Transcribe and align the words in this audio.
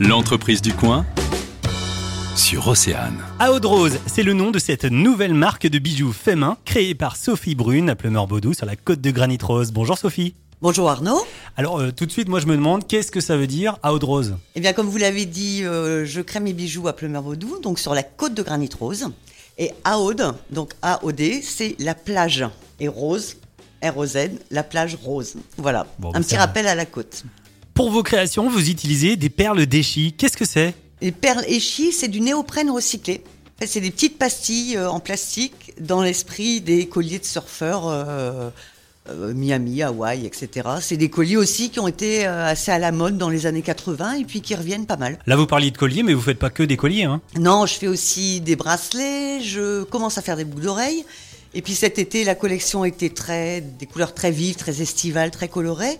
L'entreprise 0.00 0.60
du 0.62 0.72
coin 0.74 1.06
sur 2.36 2.68
Océane. 2.68 3.18
Aude 3.50 3.64
Rose, 3.64 3.98
c'est 4.06 4.22
le 4.22 4.34
nom 4.34 4.50
de 4.50 4.58
cette 4.58 4.84
nouvelle 4.84 5.32
marque 5.32 5.66
de 5.66 5.78
bijoux 5.78 6.12
fait 6.12 6.36
main 6.36 6.58
créée 6.66 6.94
par 6.94 7.16
Sophie 7.16 7.54
Brune 7.54 7.88
à 7.88 7.96
Pleumeur-Baudou 7.96 8.52
sur 8.52 8.66
la 8.66 8.76
côte 8.76 9.00
de 9.00 9.10
Granit 9.10 9.38
Rose. 9.42 9.72
Bonjour 9.72 9.96
Sophie. 9.96 10.34
Bonjour 10.60 10.90
Arnaud. 10.90 11.26
Alors 11.56 11.80
euh, 11.80 11.92
tout 11.92 12.04
de 12.06 12.10
suite, 12.12 12.28
moi 12.28 12.40
je 12.40 12.46
me 12.46 12.56
demande 12.56 12.86
qu'est-ce 12.86 13.10
que 13.10 13.20
ça 13.20 13.36
veut 13.38 13.46
dire 13.46 13.78
Aude 13.82 14.04
Rose? 14.04 14.36
Eh 14.54 14.60
bien, 14.60 14.72
comme 14.74 14.86
vous 14.86 14.98
l'avez 14.98 15.24
dit, 15.24 15.64
euh, 15.64 16.04
je 16.04 16.20
crée 16.20 16.40
mes 16.40 16.52
bijoux 16.52 16.88
à 16.88 16.94
Pleumeur-Baudou, 16.94 17.60
donc 17.62 17.78
sur 17.78 17.94
la 17.94 18.02
côte 18.02 18.34
de 18.34 18.42
Granit 18.42 18.70
Rose. 18.78 19.06
Et 19.58 19.70
Aude, 19.90 20.34
donc 20.50 20.72
A-O-D, 20.82 21.40
c'est 21.42 21.74
la 21.78 21.94
plage. 21.94 22.44
Et 22.80 22.88
Rose, 22.88 23.36
R-O-Z, 23.82 24.18
la 24.50 24.62
plage 24.62 24.96
rose. 25.02 25.34
Voilà, 25.56 25.86
Bon, 25.98 26.10
un 26.10 26.12
bah, 26.12 26.18
petit 26.20 26.34
ça- 26.34 26.40
rappel 26.40 26.66
à 26.66 26.74
la 26.74 26.84
côte. 26.84 27.24
Pour 27.76 27.90
vos 27.90 28.02
créations, 28.02 28.48
vous 28.48 28.70
utilisez 28.70 29.16
des 29.16 29.28
perles 29.28 29.66
d'échi. 29.66 30.14
Qu'est-ce 30.16 30.38
que 30.38 30.46
c'est? 30.46 30.72
Les 31.02 31.12
perles 31.12 31.44
échi, 31.46 31.92
c'est 31.92 32.08
du 32.08 32.22
néoprène 32.22 32.70
recyclé. 32.70 33.22
C'est 33.66 33.82
des 33.82 33.90
petites 33.90 34.18
pastilles 34.18 34.78
euh, 34.78 34.88
en 34.88 34.98
plastique 34.98 35.74
dans 35.78 36.00
l'esprit 36.00 36.62
des 36.62 36.86
colliers 36.86 37.18
de 37.18 37.26
surfeurs 37.26 37.86
euh, 37.86 38.48
euh, 39.10 39.34
Miami, 39.34 39.82
Hawaï, 39.82 40.24
etc. 40.24 40.66
C'est 40.80 40.96
des 40.96 41.10
colliers 41.10 41.36
aussi 41.36 41.68
qui 41.68 41.78
ont 41.78 41.86
été 41.86 42.24
assez 42.24 42.70
à 42.70 42.78
la 42.78 42.92
mode 42.92 43.18
dans 43.18 43.28
les 43.28 43.44
années 43.44 43.60
80 43.60 44.20
et 44.20 44.24
puis 44.24 44.40
qui 44.40 44.54
reviennent 44.54 44.86
pas 44.86 44.96
mal. 44.96 45.18
Là 45.26 45.36
vous 45.36 45.46
parliez 45.46 45.70
de 45.70 45.76
colliers, 45.76 46.02
mais 46.02 46.14
vous 46.14 46.22
faites 46.22 46.38
pas 46.38 46.48
que 46.48 46.62
des 46.62 46.78
colliers. 46.78 47.04
Hein 47.04 47.20
Non, 47.38 47.66
je 47.66 47.74
fais 47.74 47.88
aussi 47.88 48.40
des 48.40 48.56
bracelets, 48.56 49.42
je 49.42 49.84
commence 49.84 50.16
à 50.16 50.22
faire 50.22 50.38
des 50.38 50.46
boucles 50.46 50.64
d'oreilles. 50.64 51.04
Et 51.52 51.60
puis 51.60 51.74
cet 51.74 51.98
été, 51.98 52.24
la 52.24 52.34
collection 52.34 52.86
était 52.86 53.10
très, 53.10 53.60
des 53.60 53.84
couleurs 53.84 54.14
très 54.14 54.30
vives, 54.30 54.56
très 54.56 54.80
estivales, 54.80 55.30
très 55.30 55.48
colorées. 55.48 55.98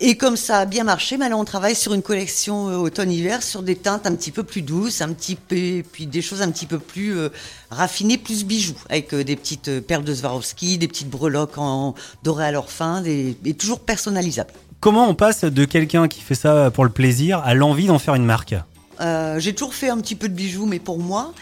Et 0.00 0.16
comme 0.16 0.36
ça 0.36 0.58
a 0.58 0.64
bien 0.64 0.84
marché, 0.84 1.16
maintenant 1.16 1.40
on 1.40 1.44
travaille 1.44 1.74
sur 1.74 1.92
une 1.92 2.02
collection 2.02 2.68
euh, 2.68 2.76
automne-hiver 2.76 3.42
sur 3.42 3.62
des 3.62 3.74
teintes 3.74 4.06
un 4.06 4.14
petit 4.14 4.30
peu 4.30 4.44
plus 4.44 4.62
douces, 4.62 5.00
un 5.00 5.12
petit 5.12 5.34
peu, 5.34 5.82
puis 5.90 6.06
des 6.06 6.22
choses 6.22 6.40
un 6.40 6.50
petit 6.52 6.66
peu 6.66 6.78
plus 6.78 7.18
euh, 7.18 7.30
raffinées, 7.70 8.16
plus 8.16 8.44
bijoux, 8.44 8.76
avec 8.88 9.12
euh, 9.12 9.24
des 9.24 9.34
petites 9.34 9.66
euh, 9.66 9.80
perles 9.80 10.04
de 10.04 10.14
Swarovski, 10.14 10.78
des 10.78 10.86
petites 10.86 11.10
breloques 11.10 11.58
en 11.58 11.94
doré 12.22 12.44
à 12.44 12.52
leur 12.52 12.70
fin, 12.70 13.00
des, 13.00 13.36
et 13.44 13.54
toujours 13.54 13.80
personnalisables. 13.80 14.52
Comment 14.78 15.08
on 15.08 15.16
passe 15.16 15.42
de 15.42 15.64
quelqu'un 15.64 16.06
qui 16.06 16.20
fait 16.20 16.36
ça 16.36 16.70
pour 16.70 16.84
le 16.84 16.90
plaisir 16.90 17.40
à 17.40 17.54
l'envie 17.54 17.86
d'en 17.86 17.98
faire 17.98 18.14
une 18.14 18.24
marque? 18.24 18.54
J'ai 19.38 19.52
toujours 19.52 19.74
fait 19.74 19.90
un 19.90 19.98
petit 19.98 20.14
peu 20.14 20.28
de 20.28 20.34
bijoux, 20.34 20.66
mais 20.66 20.78
pour 20.78 20.98
moi. 20.98 21.32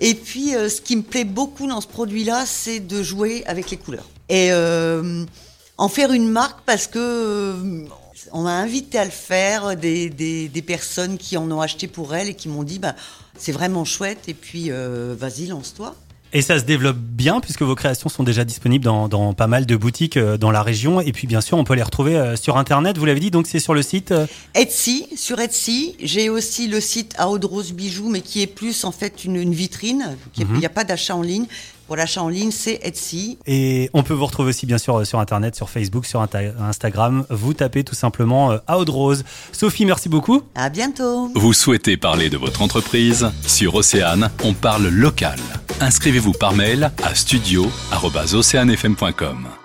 Et 0.00 0.14
puis, 0.14 0.50
ce 0.50 0.80
qui 0.80 0.96
me 0.96 1.02
plaît 1.02 1.24
beaucoup 1.24 1.66
dans 1.66 1.80
ce 1.80 1.88
produit-là, 1.88 2.44
c'est 2.46 2.78
de 2.78 3.02
jouer 3.02 3.42
avec 3.46 3.70
les 3.72 3.76
couleurs. 3.76 4.08
Et 4.28 4.52
en 4.52 5.88
faire 5.88 6.12
une 6.12 6.28
marque 6.28 6.60
parce 6.66 6.86
que 6.86 7.84
on 8.32 8.42
m'a 8.42 8.58
invité 8.58 8.98
à 8.98 9.04
le 9.04 9.10
faire, 9.10 9.76
des, 9.76 10.10
des, 10.10 10.48
des 10.48 10.62
personnes 10.62 11.18
qui 11.18 11.36
en 11.36 11.50
ont 11.50 11.60
acheté 11.60 11.88
pour 11.88 12.14
elles 12.14 12.28
et 12.28 12.34
qui 12.34 12.48
m'ont 12.48 12.62
dit, 12.62 12.78
bah, 12.78 12.94
c'est 13.36 13.52
vraiment 13.52 13.84
chouette, 13.84 14.28
et 14.28 14.34
puis 14.34 14.70
euh, 14.70 15.14
vas-y, 15.18 15.46
lance-toi. 15.46 15.94
Et 16.36 16.42
ça 16.42 16.58
se 16.58 16.64
développe 16.64 16.96
bien 16.98 17.40
puisque 17.40 17.62
vos 17.62 17.76
créations 17.76 18.08
sont 18.08 18.24
déjà 18.24 18.44
disponibles 18.44 18.84
dans, 18.84 19.08
dans 19.08 19.32
pas 19.34 19.46
mal 19.46 19.66
de 19.66 19.76
boutiques 19.76 20.16
euh, 20.16 20.36
dans 20.36 20.50
la 20.50 20.62
région. 20.62 21.00
Et 21.00 21.12
puis 21.12 21.26
bien 21.28 21.40
sûr, 21.40 21.56
on 21.56 21.62
peut 21.64 21.74
les 21.74 21.82
retrouver 21.82 22.16
euh, 22.16 22.34
sur 22.34 22.56
Internet. 22.56 22.98
Vous 22.98 23.04
l'avez 23.04 23.20
dit, 23.20 23.30
donc 23.30 23.46
c'est 23.46 23.60
sur 23.60 23.72
le 23.72 23.82
site. 23.82 24.10
euh, 24.10 24.26
Etsy, 24.54 25.06
sur 25.16 25.38
Etsy, 25.38 25.94
j'ai 26.02 26.28
aussi 26.28 26.66
le 26.66 26.80
site 26.80 27.14
à 27.18 27.28
Aude 27.30 27.44
Rose 27.44 27.72
Bijoux, 27.72 28.08
mais 28.08 28.20
qui 28.20 28.42
est 28.42 28.48
plus 28.48 28.84
en 28.84 28.90
fait 28.90 29.24
une, 29.24 29.36
une 29.36 29.54
vitrine. 29.54 30.16
Il 30.36 30.46
n'y 30.46 30.66
a 30.66 30.70
pas 30.70 30.84
d'achat 30.84 31.14
en 31.14 31.22
ligne. 31.22 31.46
Pour 31.86 31.96
l'achat 31.96 32.22
en 32.22 32.30
ligne, 32.30 32.50
c'est 32.50 32.80
Etsy. 32.82 33.38
Et 33.46 33.90
on 33.92 34.02
peut 34.02 34.14
vous 34.14 34.24
retrouver 34.26 34.48
aussi 34.48 34.64
bien 34.66 34.78
sûr 34.78 35.06
sur 35.06 35.20
Internet, 35.20 35.54
sur 35.54 35.68
Facebook, 35.68 36.06
sur 36.06 36.26
Instagram. 36.58 37.26
Vous 37.28 37.52
tapez 37.52 37.84
tout 37.84 37.94
simplement 37.94 38.52
euh, 38.52 38.58
Aude 38.68 38.88
Rose. 38.88 39.22
Sophie, 39.52 39.84
merci 39.84 40.08
beaucoup. 40.08 40.42
À 40.56 40.68
bientôt. 40.70 41.30
Vous 41.34 41.52
souhaitez 41.52 41.96
parler 41.96 42.28
de 42.30 42.38
votre 42.38 42.62
entreprise? 42.62 43.30
Sur 43.46 43.76
Océane, 43.76 44.30
on 44.42 44.54
parle 44.54 44.88
local. 44.88 45.38
Inscrivez-vous 45.80 46.32
par 46.32 46.54
mail 46.54 46.90
à 47.02 47.14
studio@oceanefm.com. 47.14 49.63